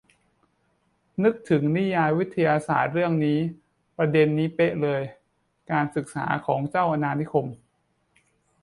[1.23, 3.39] นึกถึงนิยายวิทยาศาสตร์เรื่องนี้
[3.97, 5.01] ประเด็นนี้เป๊ะเลย
[5.71, 7.47] การศึกษาของเจ้าอาณานิคม